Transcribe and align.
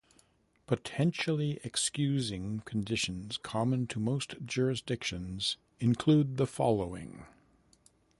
Potentially 0.65 1.59
excusing 1.63 2.61
conditions 2.65 3.37
common 3.37 3.85
to 3.85 3.99
most 3.99 4.33
jurisdictions 4.43 5.57
include 5.79 6.37
the 6.37 6.47
following. 6.47 7.27